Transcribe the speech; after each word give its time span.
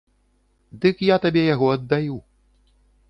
Дык 0.85 1.03
я 1.07 1.17
табе 1.25 1.43
яго 1.53 1.67
аддаю. 1.77 2.17